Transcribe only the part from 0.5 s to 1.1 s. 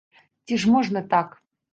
Ці ж можна